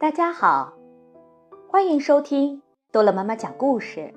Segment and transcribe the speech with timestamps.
[0.00, 0.74] 大家好，
[1.68, 2.62] 欢迎收听
[2.92, 4.14] 多乐妈妈讲故事。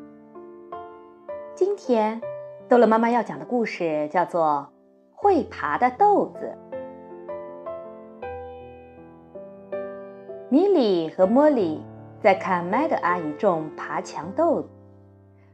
[1.56, 2.22] 今天，
[2.70, 4.70] 多乐妈妈要讲的故事叫做
[5.16, 6.56] 《会爬的豆子》。
[10.50, 11.82] 米莉和茉莉
[12.22, 14.64] 在看麦德阿姨种爬墙豆，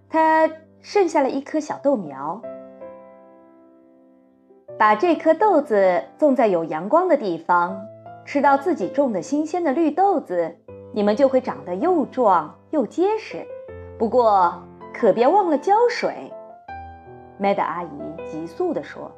[0.09, 0.49] 她
[0.81, 2.41] 剩下了一颗小豆苗。
[4.77, 7.79] 把这颗豆子种在有阳光的地方。
[8.27, 10.53] 吃到自己种的新鲜的绿豆子，
[10.91, 13.37] 你们就会长得又壮又结实。
[13.97, 14.61] 不过
[14.93, 16.29] 可别忘了浇水。
[17.37, 17.89] 麦德阿姨
[18.29, 19.09] 急速地说。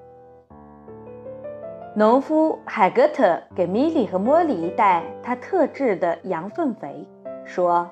[1.96, 7.08] 农夫海格特给米莉和茉莉一袋他特制的羊粪肥，
[7.46, 7.90] 说：“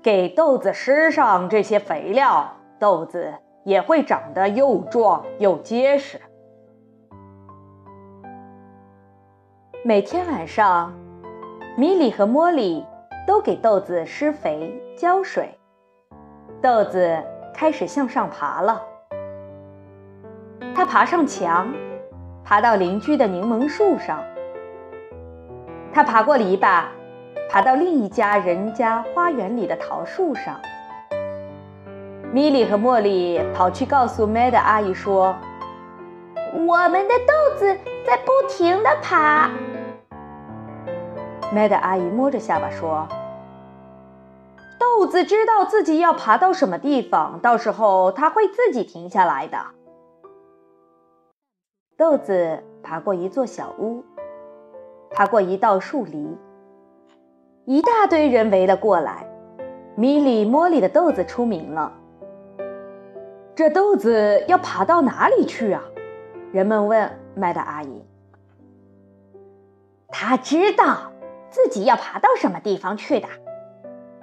[0.00, 6.20] 给豆子施上这些肥料，豆子也会长得又壮又结实。”
[9.82, 10.92] 每天晚上，
[11.74, 12.84] 米莉和茉莉
[13.26, 15.58] 都给豆子施肥、浇水，
[16.60, 17.16] 豆子
[17.54, 18.82] 开始向上爬了。
[20.74, 21.72] 它爬上墙，
[22.44, 24.22] 爬到邻居的柠檬树上。
[25.94, 26.84] 它爬过篱笆，
[27.48, 30.60] 爬到另一家人家花园里的桃树上。
[32.34, 35.34] 米莉和茉莉跑去告诉麦德阿姨说
[36.52, 39.50] ：“我们的豆子在不停地爬。”
[41.52, 43.08] 麦德阿姨摸着下巴说
[44.78, 49.58] ：“豆子知道自己要爬到什么地方，到时候它会自己停下来的。”
[51.98, 54.04] 豆子爬过一座小屋，
[55.10, 56.38] 爬过一道树篱，
[57.66, 59.26] 一大堆人围了过来。
[59.96, 61.92] 米里莫里的豆子出名了。
[63.54, 65.82] 这豆子要爬到哪里去啊？
[66.52, 68.04] 人们问麦达阿姨。
[70.08, 71.12] 他知道。
[71.50, 73.26] 自己要爬到什么地方去的？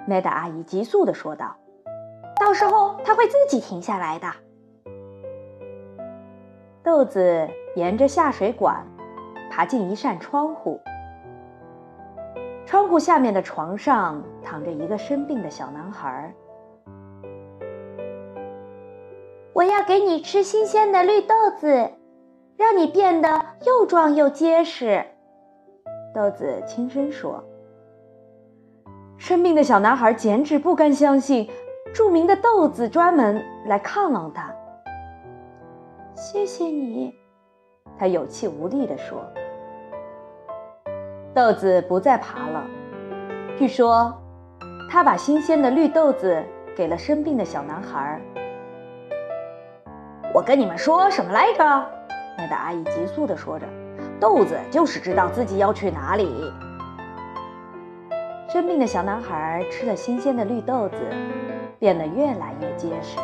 [0.08, 1.58] 麦达阿姨急速地说道
[2.40, 4.32] ：“到时候它会自己停下来的。”
[6.82, 8.88] 豆子沿着下水管
[9.52, 10.80] 爬进一扇窗户，
[12.66, 16.34] 窗户下面的床上躺着一个生病的小男孩。
[19.52, 21.92] 我要给你吃新鲜的绿豆子，
[22.58, 25.06] 让你变得又壮又结实。
[26.14, 27.44] 豆子轻声说
[29.18, 31.48] ：“生病的小男孩简直不敢相信，
[31.94, 34.52] 著名的豆子专门来看望他。”
[36.16, 37.14] 谢谢你，
[38.00, 39.24] 他有气无力地说。
[41.36, 42.66] 豆子不再爬了。
[43.56, 44.12] 据说，
[44.90, 46.44] 他把新鲜的绿豆子
[46.76, 48.20] 给了生病的小男孩。
[50.34, 51.97] 我跟你们说什么来着？
[52.38, 53.66] 麦达阿姨急速地说着。
[54.20, 56.52] 豆子就是知道自己要去哪里。
[58.50, 60.96] 生病的小男孩吃了新鲜的绿豆子，
[61.78, 63.20] 变得越来越结实。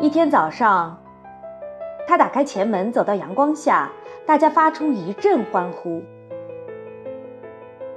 [0.00, 0.98] 一天早上，
[2.06, 3.90] 他打开前门，走到阳光下，
[4.26, 6.02] 大家发出一阵欢呼。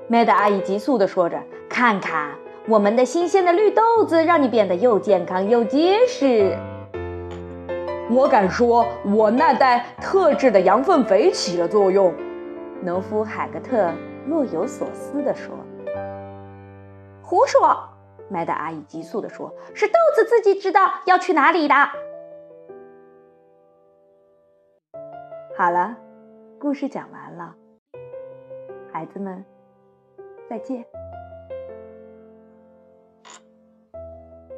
[0.08, 2.30] 麦德阿姨急速地说着：“看看
[2.70, 6.58] 我们的新鲜的绿豆子，让你变得又健康又结实。”
[8.10, 12.14] 我敢说，我那袋特制的羊粪肥起了作用。”
[12.82, 13.92] 农夫海格特
[14.26, 15.56] 若有所思地说。
[17.22, 17.78] “胡说！”
[18.30, 21.76] 麦达阿姨急速地说，“是豆子自己知道要去哪里的。”
[25.58, 25.98] 好了，
[26.60, 27.56] 故事讲完了，
[28.92, 29.44] 孩子们，
[30.50, 30.86] 再见。